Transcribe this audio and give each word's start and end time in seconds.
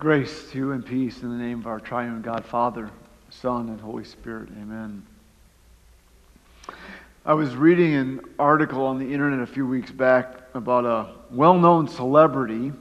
Grace 0.00 0.50
to 0.50 0.56
you 0.56 0.72
and 0.72 0.86
peace 0.86 1.20
in 1.20 1.28
the 1.28 1.36
name 1.36 1.58
of 1.60 1.66
our 1.66 1.78
triune 1.78 2.22
God, 2.22 2.42
Father, 2.42 2.88
Son, 3.28 3.68
and 3.68 3.78
Holy 3.78 4.02
Spirit. 4.02 4.48
Amen. 4.52 5.04
I 7.26 7.34
was 7.34 7.54
reading 7.54 7.92
an 7.92 8.20
article 8.38 8.86
on 8.86 8.98
the 8.98 9.12
internet 9.12 9.40
a 9.40 9.46
few 9.46 9.66
weeks 9.66 9.90
back 9.90 10.40
about 10.54 10.86
a 10.86 11.12
well 11.30 11.52
known 11.52 11.86
celebrity 11.86 12.72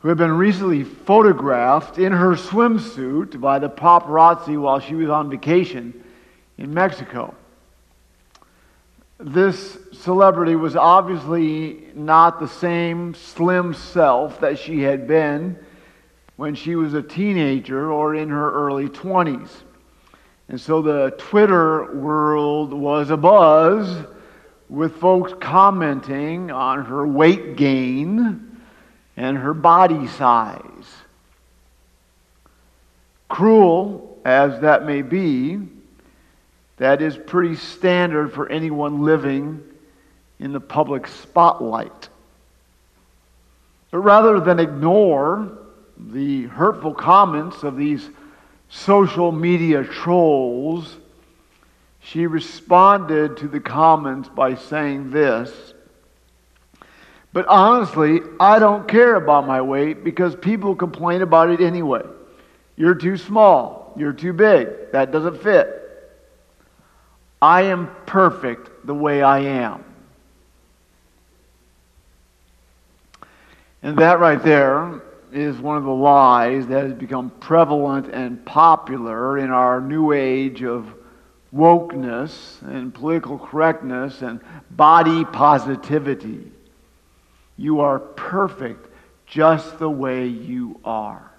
who 0.00 0.08
had 0.08 0.18
been 0.18 0.32
recently 0.32 0.84
photographed 0.84 1.96
in 1.96 2.12
her 2.12 2.32
swimsuit 2.32 3.40
by 3.40 3.58
the 3.58 3.70
paparazzi 3.70 4.60
while 4.60 4.80
she 4.80 4.94
was 4.94 5.08
on 5.08 5.30
vacation 5.30 6.04
in 6.58 6.74
Mexico. 6.74 7.34
This 9.16 9.78
celebrity 9.94 10.56
was 10.56 10.76
obviously 10.76 11.86
not 11.94 12.38
the 12.38 12.48
same 12.48 13.14
slim 13.14 13.72
self 13.72 14.40
that 14.40 14.58
she 14.58 14.82
had 14.82 15.08
been 15.08 15.58
when 16.36 16.54
she 16.54 16.76
was 16.76 16.94
a 16.94 17.02
teenager 17.02 17.90
or 17.90 18.14
in 18.14 18.28
her 18.28 18.52
early 18.52 18.88
20s. 18.88 19.48
And 20.48 20.60
so 20.60 20.82
the 20.82 21.14
Twitter 21.18 21.94
world 21.96 22.72
was 22.72 23.08
abuzz 23.08 24.06
with 24.68 24.96
folks 24.96 25.32
commenting 25.40 26.50
on 26.50 26.84
her 26.84 27.06
weight 27.06 27.56
gain 27.56 28.58
and 29.16 29.38
her 29.38 29.54
body 29.54 30.06
size. 30.06 30.62
Cruel 33.28 34.18
as 34.26 34.60
that 34.60 34.84
may 34.84 35.02
be, 35.02 35.60
that 36.78 37.00
is 37.00 37.16
pretty 37.16 37.54
standard 37.54 38.32
for 38.32 38.48
anyone 38.50 39.04
living 39.04 39.62
in 40.40 40.52
the 40.52 40.60
public 40.60 41.06
spotlight. 41.06 42.08
But 43.92 43.98
rather 44.00 44.40
than 44.40 44.58
ignore 44.58 45.56
the 45.98 46.44
hurtful 46.44 46.94
comments 46.94 47.62
of 47.62 47.76
these 47.76 48.08
social 48.68 49.32
media 49.32 49.84
trolls, 49.84 50.96
she 52.00 52.26
responded 52.26 53.36
to 53.38 53.48
the 53.48 53.60
comments 53.60 54.28
by 54.28 54.54
saying 54.54 55.10
this. 55.10 55.74
But 57.32 57.46
honestly, 57.48 58.20
I 58.40 58.58
don't 58.58 58.88
care 58.88 59.16
about 59.16 59.46
my 59.46 59.60
weight 59.60 60.04
because 60.04 60.34
people 60.34 60.74
complain 60.74 61.22
about 61.22 61.50
it 61.50 61.60
anyway. 61.60 62.02
You're 62.76 62.94
too 62.94 63.16
small. 63.16 63.92
You're 63.96 64.12
too 64.12 64.32
big. 64.32 64.68
That 64.92 65.12
doesn't 65.12 65.42
fit. 65.42 65.82
I 67.40 67.62
am 67.62 67.90
perfect 68.06 68.86
the 68.86 68.94
way 68.94 69.22
I 69.22 69.40
am. 69.40 69.84
And 73.82 73.98
that 73.98 74.18
right 74.18 74.42
there 74.42 75.02
is 75.32 75.58
one 75.58 75.76
of 75.76 75.84
the 75.84 75.90
lies 75.90 76.66
that 76.68 76.84
has 76.84 76.94
become 76.94 77.30
prevalent 77.40 78.12
and 78.12 78.44
popular 78.44 79.38
in 79.38 79.50
our 79.50 79.80
new 79.80 80.12
age 80.12 80.62
of 80.62 80.92
wokeness 81.54 82.60
and 82.62 82.92
political 82.92 83.38
correctness 83.38 84.22
and 84.22 84.40
body 84.70 85.24
positivity. 85.24 86.50
You 87.56 87.80
are 87.80 87.98
perfect 87.98 88.88
just 89.26 89.78
the 89.78 89.90
way 89.90 90.26
you 90.26 90.80
are. 90.84 91.30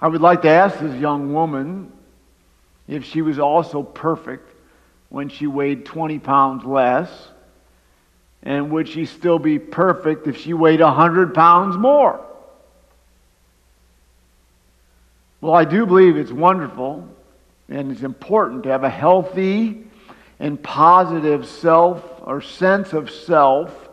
I 0.00 0.08
would 0.08 0.20
like 0.20 0.42
to 0.42 0.48
ask 0.48 0.78
this 0.78 1.00
young 1.00 1.32
woman 1.32 1.92
if 2.88 3.04
she 3.04 3.22
was 3.22 3.38
also 3.38 3.82
perfect 3.82 4.48
when 5.10 5.28
she 5.28 5.46
weighed 5.46 5.84
20 5.84 6.18
pounds 6.18 6.64
less 6.64 7.28
and 8.42 8.70
would 8.70 8.88
she 8.88 9.06
still 9.06 9.38
be 9.38 9.58
perfect 9.58 10.26
if 10.26 10.36
she 10.36 10.52
weighed 10.52 10.80
100 10.80 11.34
pounds 11.34 11.76
more? 11.76 12.24
Well, 15.40 15.54
I 15.54 15.64
do 15.64 15.86
believe 15.86 16.16
it's 16.16 16.32
wonderful 16.32 17.08
and 17.68 17.90
it's 17.92 18.02
important 18.02 18.64
to 18.64 18.70
have 18.70 18.84
a 18.84 18.90
healthy 18.90 19.84
and 20.38 20.60
positive 20.62 21.46
self 21.46 22.04
or 22.22 22.40
sense 22.40 22.92
of 22.92 23.10
self, 23.10 23.88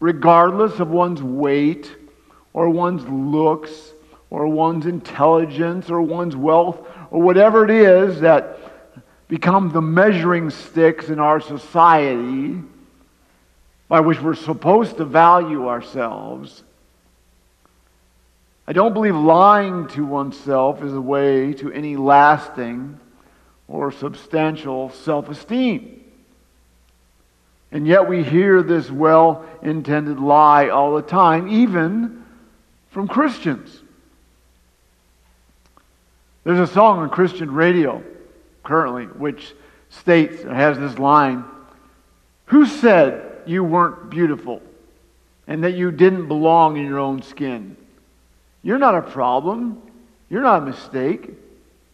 regardless 0.00 0.80
of 0.80 0.88
one's 0.90 1.22
weight 1.22 1.94
or 2.52 2.68
one's 2.68 3.04
looks 3.08 3.92
or 4.30 4.46
one's 4.46 4.86
intelligence 4.86 5.90
or 5.90 6.00
one's 6.00 6.36
wealth 6.36 6.86
or 7.10 7.20
whatever 7.20 7.64
it 7.64 7.70
is 7.70 8.20
that 8.20 8.58
become 9.28 9.70
the 9.70 9.80
measuring 9.80 10.50
sticks 10.50 11.08
in 11.08 11.18
our 11.18 11.40
society 11.40 12.58
by 13.88 14.00
which 14.00 14.20
we're 14.20 14.34
supposed 14.34 14.96
to 14.96 15.04
value 15.04 15.68
ourselves. 15.68 16.62
I 18.66 18.72
don't 18.72 18.94
believe 18.94 19.16
lying 19.16 19.88
to 19.88 20.06
oneself 20.06 20.82
is 20.82 20.92
a 20.92 21.00
way 21.00 21.52
to 21.54 21.72
any 21.72 21.96
lasting 21.96 22.98
or 23.68 23.90
substantial 23.90 24.90
self 24.90 25.28
esteem. 25.28 26.04
And 27.72 27.86
yet 27.86 28.08
we 28.08 28.22
hear 28.22 28.62
this 28.62 28.90
well 28.90 29.46
intended 29.62 30.20
lie 30.20 30.68
all 30.68 30.94
the 30.94 31.02
time, 31.02 31.48
even 31.48 32.24
from 32.90 33.08
Christians. 33.08 33.82
There's 36.44 36.58
a 36.58 36.72
song 36.72 36.98
on 36.98 37.10
Christian 37.10 37.52
radio 37.52 38.02
currently 38.62 39.04
which 39.06 39.54
states, 39.88 40.42
has 40.42 40.78
this 40.78 40.98
line 40.98 41.44
Who 42.46 42.66
said 42.66 43.31
you 43.48 43.64
weren't 43.64 44.10
beautiful 44.10 44.62
and 45.46 45.64
that 45.64 45.74
you 45.74 45.90
didn't 45.90 46.28
belong 46.28 46.76
in 46.76 46.86
your 46.86 46.98
own 46.98 47.22
skin. 47.22 47.76
You're 48.62 48.78
not 48.78 48.94
a 48.94 49.02
problem. 49.02 49.82
You're 50.30 50.42
not 50.42 50.62
a 50.62 50.66
mistake. 50.66 51.30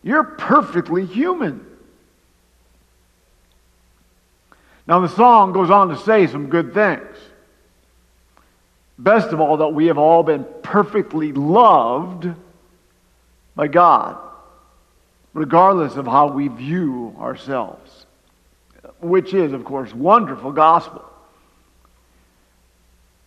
You're 0.02 0.24
perfectly 0.24 1.06
human. 1.06 1.64
Now, 4.86 5.00
the 5.00 5.08
song 5.08 5.52
goes 5.52 5.70
on 5.70 5.88
to 5.88 5.98
say 5.98 6.26
some 6.26 6.48
good 6.48 6.72
things. 6.72 7.16
Best 8.98 9.28
of 9.28 9.40
all, 9.40 9.58
that 9.58 9.68
we 9.68 9.86
have 9.86 9.98
all 9.98 10.22
been 10.22 10.46
perfectly 10.62 11.32
loved 11.32 12.28
by 13.54 13.68
God, 13.68 14.16
regardless 15.34 15.96
of 15.96 16.06
how 16.06 16.28
we 16.28 16.48
view 16.48 17.14
ourselves, 17.18 18.06
which 19.00 19.34
is, 19.34 19.52
of 19.52 19.64
course, 19.64 19.92
wonderful 19.92 20.52
gospel. 20.52 21.04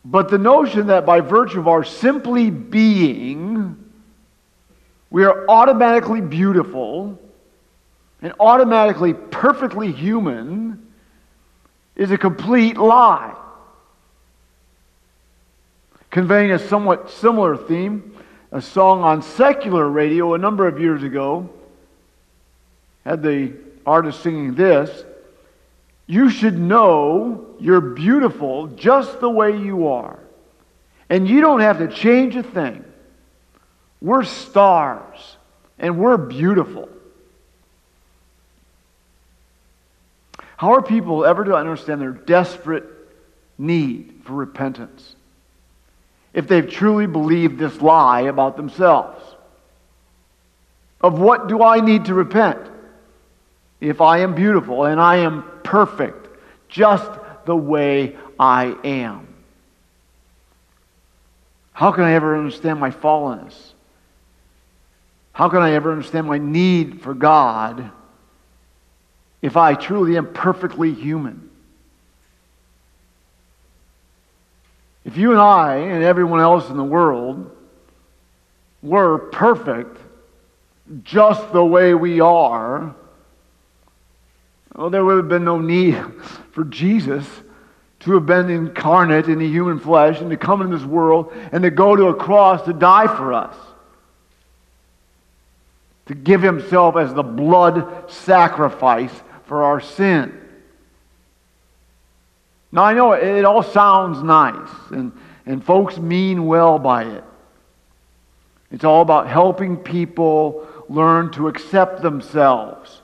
But 0.04 0.30
the 0.30 0.38
notion 0.38 0.88
that 0.88 1.06
by 1.06 1.22
virtue 1.22 1.60
of 1.60 1.68
our 1.68 1.84
simply 1.84 2.50
being, 2.50 3.78
we 5.10 5.26
are 5.26 5.48
automatically 5.48 6.22
beautiful 6.22 7.20
and 8.22 8.34
automatically 8.40 9.14
perfectly 9.14 9.92
human 9.92 10.92
is 11.96 12.12
a 12.12 12.18
complete 12.18 12.78
lie. 12.78 13.36
Conveying 16.10 16.52
a 16.52 16.60
somewhat 16.60 17.10
similar 17.10 17.56
theme, 17.56 18.16
a 18.52 18.62
song 18.62 19.04
on 19.04 19.22
secular 19.22 19.88
radio 19.88 20.34
a 20.34 20.38
number 20.38 20.68
of 20.68 20.80
years 20.80 21.04
ago 21.04 21.50
had 23.06 23.24
the 23.24 23.54
artist 23.86 24.22
singing 24.22 24.54
this 24.54 25.04
you 26.12 26.30
should 26.30 26.60
know 26.60 27.46
you're 27.58 27.80
beautiful 27.80 28.68
just 28.68 29.22
the 29.22 29.30
way 29.30 29.58
you 29.58 29.88
are. 29.88 30.20
And 31.10 31.26
you 31.26 31.40
don't 31.40 31.62
have 31.62 31.78
to 31.78 31.88
change 31.88 32.36
a 32.36 32.44
thing. 32.44 32.84
We're 34.02 34.26
stars 34.26 35.38
and 35.80 35.98
we're 35.98 36.18
beautiful. 36.18 36.90
How 40.58 40.74
are 40.74 40.82
people 40.82 41.24
ever 41.24 41.46
to 41.46 41.56
understand 41.56 42.02
their 42.02 42.12
desperate 42.12 42.84
need 43.58 44.24
for 44.26 44.34
repentance 44.34 45.16
if 46.34 46.46
they've 46.46 46.70
truly 46.70 47.08
believed 47.08 47.58
this 47.58 47.80
lie 47.80 48.24
about 48.24 48.58
themselves? 48.58 49.24
Of 51.00 51.18
what 51.18 51.48
do 51.48 51.64
I 51.64 51.80
need 51.80 52.04
to 52.06 52.14
repent? 52.14 52.60
If 53.80 54.02
I 54.02 54.20
am 54.20 54.36
beautiful 54.36 54.84
and 54.84 55.00
I 55.00 55.20
am 55.20 55.46
perfect, 55.64 56.28
just 56.70 57.10
the 57.46 57.56
way 57.56 58.16
I 58.40 58.76
am. 58.84 59.28
How 61.74 61.92
can 61.92 62.04
I 62.04 62.14
ever 62.14 62.38
understand 62.38 62.80
my 62.80 62.92
fallenness? 62.92 63.74
How 65.34 65.50
can 65.50 65.62
I 65.62 65.72
ever 65.72 65.92
understand 65.92 66.28
my 66.28 66.38
need 66.38 67.02
for 67.02 67.14
God 67.14 67.90
if 69.42 69.58
I 69.58 69.74
truly 69.74 70.18
am 70.18 70.34
perfectly 70.34 70.94
human? 70.94 71.50
If 75.04 75.18
you 75.18 75.32
and 75.32 75.40
I 75.40 75.78
and 75.78 76.04
everyone 76.04 76.42
else 76.42 76.70
in 76.70 76.78
the 76.78 76.84
world 76.84 77.50
were 78.84 79.18
perfect 79.18 79.98
just 81.04 81.52
the 81.54 81.64
way 81.64 81.94
we 81.94 82.20
are, 82.20 82.96
well, 84.76 84.90
there 84.90 85.04
would 85.04 85.18
have 85.18 85.30
been 85.30 85.44
no 85.44 85.60
need 85.60 86.02
for 86.52 86.64
Jesus 86.64 87.26
to 88.02 88.14
have 88.14 88.26
been 88.26 88.50
incarnate 88.50 89.28
in 89.28 89.40
the 89.40 89.48
human 89.48 89.80
flesh 89.80 90.20
and 90.22 90.30
to 90.32 90.38
come 90.38 90.62
into 90.62 90.78
this 90.78 90.86
world 90.86 91.32
and 91.52 91.64
to 91.64 91.70
go 91.70 91.96
to 91.96 92.08
a 92.08 92.16
cross 92.16 92.64
to 92.66 92.74
die 92.74 93.08
for 93.08 93.34
us. 93.34 93.56
To 96.08 96.16
give 96.16 96.42
himself 96.42 96.98
as 96.98 97.14
the 97.14 97.24
blood 97.24 98.10
sacrifice 98.12 99.14
for 99.46 99.64
our 99.64 99.80
sin. 99.80 100.38
Now, 102.72 102.84
I 102.84 102.94
know 102.94 103.14
it, 103.14 103.24
it 103.24 103.46
all 103.46 103.64
sounds 103.64 104.24
nice, 104.24 104.70
and, 104.92 105.12
and 105.46 105.64
folks 105.64 105.98
mean 105.98 106.46
well 106.46 106.80
by 106.80 107.04
it. 107.04 107.24
It's 108.72 108.86
all 108.86 109.02
about 109.02 109.28
helping 109.28 109.78
people 109.78 110.66
learn 110.88 111.32
to 111.34 111.50
accept 111.50 112.02
themselves, 112.02 113.01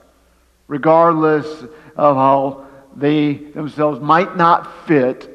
regardless 0.68 1.64
of 1.96 2.16
how 2.16 2.66
they 2.96 3.34
themselves 3.34 4.00
might 4.00 4.36
not 4.36 4.88
fit 4.88 5.34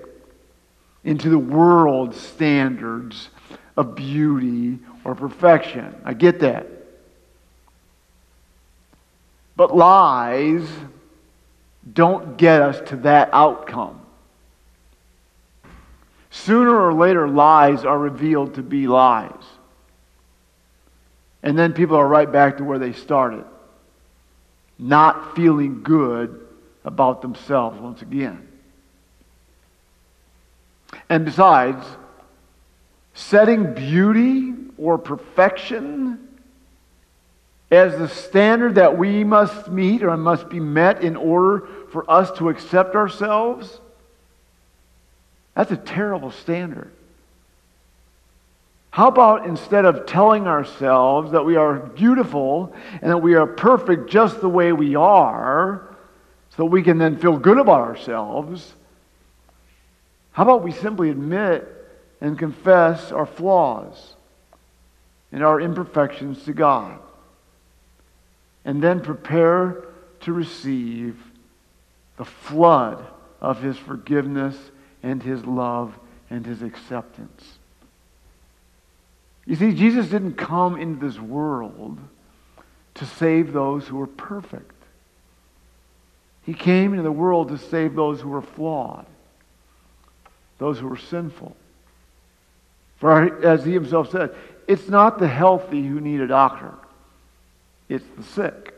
into 1.05 1.29
the 1.31 1.39
world's 1.39 2.21
standards 2.21 3.29
of 3.77 3.95
beauty 3.95 4.79
or 5.05 5.15
perfection. 5.15 5.95
I 6.05 6.15
get 6.15 6.41
that. 6.41 6.67
But 9.57 9.77
lies 9.77 10.69
don't 11.93 12.37
get 12.37 12.63
us 12.63 12.91
to 12.91 12.97
that 12.97 13.31
outcome. 13.33 14.01
Sooner 16.31 16.75
or 16.75 16.95
later, 16.95 17.29
lies 17.29 17.85
are 17.85 17.99
revealed 17.99 18.55
to 18.55 18.63
be 18.63 18.87
lies. 18.87 19.33
And 21.43 21.59
then 21.59 21.73
people 21.73 21.97
are 21.97 22.07
right 22.07 22.31
back 22.31 22.59
to 22.59 22.65
where 22.65 22.79
they 22.79 22.93
started, 22.93 23.45
not 24.83 25.37
feeling 25.37 25.83
good 25.83 26.47
about 26.85 27.23
themselves 27.23 27.81
once 27.81 28.03
again. 28.03 28.49
And 31.09 31.25
besides, 31.25 31.87
setting 33.15 33.75
beauty 33.75 34.55
or 34.77 34.99
perfection 34.99 36.29
as 37.71 37.97
the 37.97 38.09
standard 38.09 38.75
that 38.75 38.99
we 38.99 39.25
must 39.25 39.69
meet 39.69 40.03
or 40.03 40.17
must 40.17 40.49
be 40.49 40.61
met 40.61 41.03
in 41.03 41.17
order 41.17 41.67
for 41.91 42.11
us 42.11 42.31
to 42.39 42.49
accept 42.51 42.95
ourselves 42.95 43.81
that's 45.55 45.71
a 45.71 45.77
terrible 45.77 46.31
standard. 46.31 46.91
How 48.93 49.09
about 49.09 49.47
instead 49.47 49.85
of 49.85 50.07
telling 50.07 50.47
ourselves 50.47 51.33
that 51.33 51.45
we 51.45 51.57
are 51.57 51.75
beautiful 51.75 52.73
and 53.01 53.11
that 53.11 53.19
we 53.19 53.35
are 53.35 53.47
perfect 53.47 54.09
just 54.09 54.41
the 54.41 54.49
way 54.49 54.73
we 54.73 54.95
are, 54.95 55.97
so 56.57 56.65
we 56.65 56.83
can 56.83 56.99
then 56.99 57.17
feel 57.17 57.37
good 57.37 57.59
about 57.59 57.81
ourselves, 57.81 58.75
how 60.33 60.45
about 60.45 60.63
we 60.63 60.71
simply 60.71 61.11
admit 61.11 61.67
and 62.21 62.39
confess 62.39 63.11
our 63.11 63.27
flaws 63.27 64.15
and 65.33 65.43
our 65.43 65.61
imperfections 65.61 66.45
to 66.45 66.53
God 66.53 66.99
and 68.65 68.83
then 68.83 69.01
prepare 69.01 69.85
to 70.21 70.33
receive 70.33 71.17
the 72.17 72.25
flood 72.25 73.05
of 73.41 73.61
His 73.61 73.77
forgiveness 73.77 74.57
and 75.03 75.23
his 75.23 75.45
love 75.45 75.99
and 76.31 76.47
his 76.47 76.63
acceptance. 76.63 77.59
You 79.47 79.57
see, 79.57 79.73
Jesus 79.73 80.09
didn't 80.09 80.35
come 80.35 80.79
into 80.79 81.05
this 81.05 81.19
world 81.19 81.99
to 82.95 83.07
save 83.07 83.53
those 83.53 83.87
who 83.87 83.97
were 83.97 84.07
perfect. 84.07 84.71
He 86.45 86.55
came 86.55 86.93
into 86.93 87.03
the 87.03 87.13
world 87.13 87.49
to 87.49 87.59
save 87.59 87.95
those 87.95 88.21
who 88.21 88.29
were 88.29 88.43
flawed, 88.43 89.07
those 90.59 90.79
who 90.79 90.89
were 90.89 90.97
sinful. 90.97 91.57
For 92.99 93.45
as 93.45 93.65
he 93.65 93.73
himself 93.73 94.11
said, 94.11 94.35
it's 94.69 94.89
not 94.89 95.19
the 95.19 95.29
healthy 95.29 95.83
who 95.83 96.01
need 96.01 96.21
a 96.21 96.27
doctor, 96.27 96.73
it's 97.89 98.05
the 98.17 98.23
sick. 98.23 98.75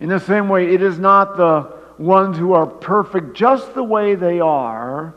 In 0.00 0.08
the 0.08 0.20
same 0.20 0.48
way, 0.48 0.72
it 0.72 0.82
is 0.82 0.98
not 0.98 1.36
the 1.36 1.74
ones 1.98 2.38
who 2.38 2.52
are 2.52 2.66
perfect 2.66 3.34
just 3.34 3.74
the 3.74 3.82
way 3.82 4.14
they 4.14 4.38
are 4.38 5.14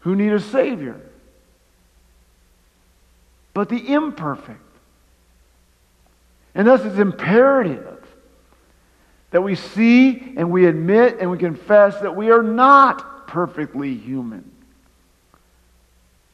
who 0.00 0.14
need 0.14 0.32
a 0.32 0.40
Savior, 0.40 1.00
but 3.58 3.68
the 3.68 3.92
imperfect. 3.92 4.60
And 6.54 6.68
thus 6.68 6.84
it's 6.84 6.98
imperative 6.98 7.98
that 9.32 9.40
we 9.40 9.56
see 9.56 10.34
and 10.36 10.52
we 10.52 10.66
admit 10.66 11.16
and 11.18 11.28
we 11.28 11.38
confess 11.38 11.98
that 12.02 12.14
we 12.14 12.30
are 12.30 12.44
not 12.44 13.26
perfectly 13.26 13.96
human, 13.96 14.48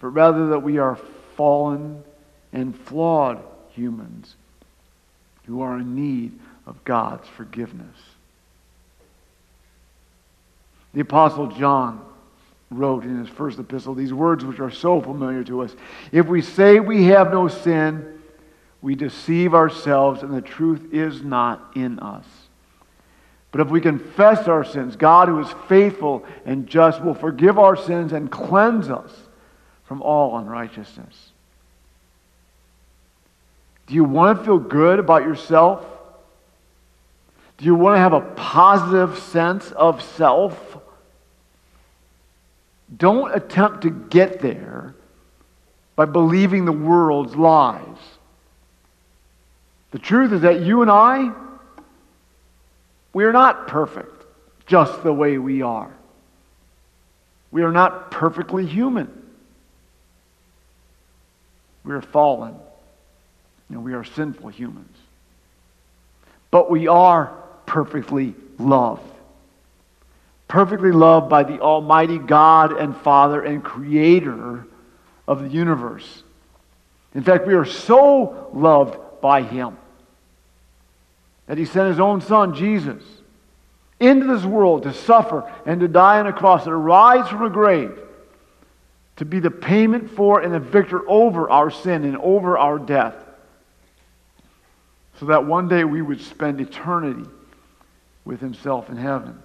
but 0.01 0.09
rather 0.09 0.49
that 0.49 0.59
we 0.59 0.77
are 0.77 0.99
fallen 1.35 2.05
and 2.53 2.79
flawed 2.79 3.43
humans 3.71 4.35
who 5.47 5.63
are 5.63 5.79
in 5.79 5.95
need 5.95 6.39
of 6.67 6.85
God's 6.85 7.27
forgiveness. 7.27 7.97
The 10.93 11.01
Apostle 11.01 11.47
John 11.47 12.05
wrote 12.71 13.05
in 13.05 13.19
his 13.19 13.29
first 13.29 13.59
epistle 13.59 13.95
these 13.95 14.13
words 14.13 14.45
which 14.45 14.61
are 14.61 14.71
so 14.71 15.01
familiar 15.01 15.45
to 15.45 15.63
us. 15.63 15.75
If 16.13 16.27
we 16.27 16.43
say 16.43 16.81
we 16.81 17.05
have 17.05 17.33
no 17.33 17.49
sin, 17.49 18.21
we 18.83 18.95
deceive 18.95 19.55
ourselves 19.55 20.23
and 20.23 20.33
the 20.35 20.43
truth 20.43 20.93
is 20.93 21.23
not 21.23 21.73
in 21.75 21.99
us. 22.01 22.27
But 23.53 23.61
if 23.61 23.69
we 23.69 23.81
confess 23.81 24.49
our 24.49 24.65
sins, 24.65 24.97
God, 24.97 25.29
who 25.29 25.39
is 25.39 25.49
faithful 25.69 26.25
and 26.45 26.67
just, 26.67 27.01
will 27.01 27.15
forgive 27.15 27.59
our 27.59 27.77
sins 27.77 28.13
and 28.13 28.31
cleanse 28.31 28.91
us 28.91 29.13
from 29.85 30.03
all 30.03 30.37
unrighteousness. 30.37 31.31
Do 33.87 33.95
you 33.95 34.03
want 34.03 34.39
to 34.39 34.45
feel 34.45 34.59
good 34.59 34.99
about 34.99 35.23
yourself? 35.23 35.87
Do 37.59 37.65
you 37.65 37.75
want 37.75 37.97
to 37.97 38.01
have 38.01 38.13
a 38.13 38.21
positive 38.21 39.19
sense 39.19 39.71
of 39.71 40.03
self? 40.03 40.79
Don't 42.97 43.35
attempt 43.35 43.83
to 43.83 43.91
get 43.91 44.41
there 44.41 44.95
by 45.97 46.05
believing 46.05 46.65
the 46.65 46.73
world's 46.73 47.35
lies. 47.35 47.97
The 49.93 49.99
truth 49.99 50.33
is 50.33 50.43
that 50.43 50.61
you 50.61 50.83
and 50.83 50.91
I, 50.91 51.33
we 53.13 53.25
are 53.25 53.33
not 53.33 53.69
perfect 53.69 54.25
just 54.67 55.03
the 55.03 55.13
way 55.13 55.39
we 55.39 55.63
are. 55.63 55.93
We 57.51 57.63
are 57.63 57.73
not 57.73 58.11
perfectly 58.11 58.67
human. 58.67 59.23
We 61.85 61.95
are 61.95 62.03
fallen 62.03 62.57
and 63.69 63.85
we 63.85 63.95
are 63.95 64.05
sinful 64.05 64.49
humans. 64.49 64.97
But 66.51 66.71
we 66.71 66.89
are 66.89 67.33
perfectly 67.67 68.35
loved 68.59 69.14
perfectly 70.55 70.93
loved 70.93 71.29
by 71.29 71.43
the 71.43 71.59
Almighty 71.59 72.17
God 72.17 72.71
and 72.71 72.97
Father 72.99 73.43
and 73.43 73.65
Creator 73.65 74.65
of 75.27 75.43
the 75.43 75.49
universe. 75.49 76.23
In 77.13 77.25
fact, 77.25 77.45
we 77.45 77.55
are 77.55 77.65
so 77.65 78.51
loved 78.53 78.97
by 79.21 79.43
Him 79.43 79.77
that 81.49 81.59
He 81.59 81.65
sent 81.65 81.89
His 81.89 81.99
own 81.99 82.21
Son, 82.21 82.55
Jesus, 82.55 83.03
into 83.99 84.27
this 84.27 84.45
world 84.45 84.85
to 84.85 84.95
suffer 84.95 85.53
and 85.67 85.81
to 85.81 85.89
die 85.89 86.21
on 86.21 86.29
a 86.29 86.33
cross, 86.33 86.63
to 86.63 86.77
rise 86.77 87.29
from 87.29 87.43
a 87.43 87.51
grave, 87.51 87.99
to 89.17 89.25
be 89.25 89.41
the 89.41 89.51
payment 89.51 90.09
for 90.09 90.41
and 90.41 90.55
the 90.55 90.61
victor 90.61 91.03
over 91.11 91.51
our 91.51 91.73
sin 91.73 92.05
and 92.05 92.17
over 92.19 92.57
our 92.57 92.79
death, 92.79 93.17
so 95.19 95.27
that 95.27 95.47
one 95.47 95.67
day 95.67 95.83
we 95.83 96.01
would 96.01 96.21
spend 96.21 96.61
eternity 96.61 97.29
with 98.25 98.39
Himself 98.39 98.89
in 98.89 98.97
heaven. 98.97 99.41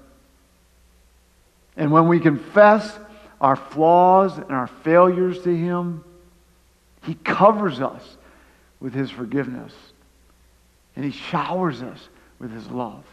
And 1.80 1.94
when 1.94 2.10
we 2.10 2.20
confess 2.20 3.00
our 3.40 3.56
flaws 3.56 4.38
and 4.38 4.52
our 4.52 4.68
failures 4.68 5.42
to 5.44 5.56
Him, 5.56 6.04
He 7.04 7.14
covers 7.16 7.80
us 7.80 8.18
with 8.82 8.94
His 8.94 9.10
forgiveness. 9.10 9.74
And 10.98 11.06
He 11.06 11.12
showers 11.12 11.82
us 11.82 12.10
with 12.38 12.52
His 12.52 12.68
love. 12.70 13.06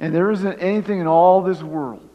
And 0.00 0.14
there 0.14 0.30
isn't 0.30 0.58
anything 0.58 1.00
in 1.00 1.06
all 1.06 1.42
this 1.42 1.62
world 1.62 2.08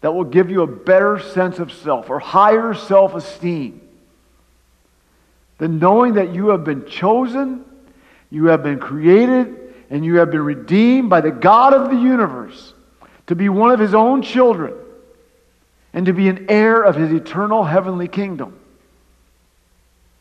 that 0.00 0.12
will 0.12 0.24
give 0.24 0.50
you 0.50 0.62
a 0.62 0.66
better 0.66 1.20
sense 1.20 1.60
of 1.60 1.72
self 1.72 2.10
or 2.10 2.18
higher 2.18 2.74
self 2.74 3.14
esteem 3.14 3.80
than 5.58 5.78
knowing 5.78 6.14
that 6.14 6.34
you 6.34 6.48
have 6.48 6.64
been 6.64 6.86
chosen, 6.86 7.64
you 8.30 8.46
have 8.46 8.64
been 8.64 8.80
created, 8.80 9.59
and 9.90 10.04
you 10.04 10.16
have 10.16 10.30
been 10.30 10.44
redeemed 10.44 11.10
by 11.10 11.20
the 11.20 11.30
God 11.30 11.74
of 11.74 11.90
the 11.90 11.96
universe 11.96 12.72
to 13.26 13.34
be 13.34 13.48
one 13.48 13.72
of 13.72 13.80
his 13.80 13.94
own 13.94 14.22
children 14.22 14.74
and 15.92 16.06
to 16.06 16.12
be 16.12 16.28
an 16.28 16.46
heir 16.48 16.82
of 16.82 16.94
his 16.94 17.12
eternal 17.12 17.64
heavenly 17.64 18.08
kingdom. 18.08 18.58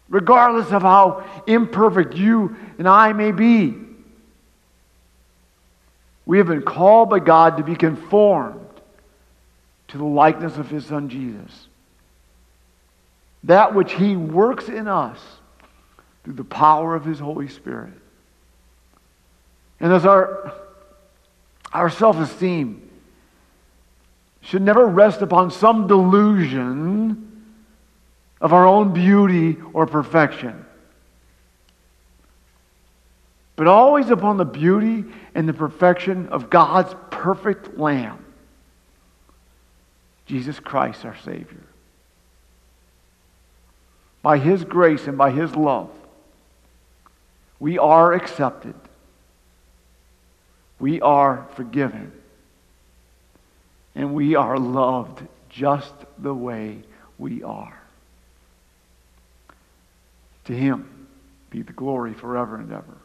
Regardless 0.09 0.71
of 0.71 0.81
how 0.81 1.23
imperfect 1.45 2.15
you 2.15 2.55
and 2.79 2.87
I 2.87 3.13
may 3.13 3.31
be, 3.31 3.75
We 6.29 6.37
have 6.37 6.45
been 6.45 6.61
called 6.61 7.09
by 7.09 7.17
God 7.17 7.57
to 7.57 7.63
be 7.63 7.75
conformed 7.75 8.67
to 9.87 9.97
the 9.97 10.05
likeness 10.05 10.57
of 10.57 10.69
his 10.69 10.85
son 10.85 11.09
Jesus. 11.09 11.67
That 13.45 13.73
which 13.73 13.93
he 13.93 14.15
works 14.15 14.69
in 14.69 14.87
us 14.87 15.17
through 16.23 16.35
the 16.35 16.43
power 16.43 16.93
of 16.93 17.03
his 17.03 17.17
Holy 17.17 17.47
Spirit. 17.47 17.98
And 19.79 19.93
as 19.93 20.05
our, 20.05 20.53
our 21.71 21.89
self 21.89 22.17
esteem 22.17 22.89
should 24.41 24.61
never 24.61 24.85
rest 24.85 25.21
upon 25.21 25.51
some 25.51 25.87
delusion 25.87 27.45
of 28.41 28.53
our 28.53 28.65
own 28.65 28.93
beauty 28.93 29.57
or 29.73 29.85
perfection, 29.85 30.65
but 33.55 33.67
always 33.67 34.09
upon 34.09 34.37
the 34.37 34.45
beauty 34.45 35.05
and 35.35 35.47
the 35.47 35.53
perfection 35.53 36.29
of 36.29 36.49
God's 36.49 36.95
perfect 37.11 37.77
Lamb, 37.77 38.25
Jesus 40.25 40.59
Christ, 40.59 41.05
our 41.05 41.17
Savior. 41.17 41.63
By 44.21 44.37
His 44.37 44.63
grace 44.63 45.07
and 45.07 45.17
by 45.17 45.31
His 45.31 45.55
love, 45.55 45.89
we 47.59 47.77
are 47.77 48.13
accepted. 48.13 48.75
We 50.79 51.01
are 51.01 51.47
forgiven. 51.55 52.11
And 53.95 54.13
we 54.13 54.35
are 54.35 54.57
loved 54.57 55.21
just 55.49 55.93
the 56.17 56.33
way 56.33 56.83
we 57.17 57.43
are. 57.43 57.77
To 60.45 60.53
Him 60.53 61.07
be 61.49 61.61
the 61.61 61.73
glory 61.73 62.13
forever 62.13 62.55
and 62.55 62.71
ever. 62.71 62.97